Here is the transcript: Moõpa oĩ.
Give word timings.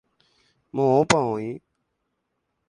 Moõpa 0.75 1.21
oĩ. 1.35 1.53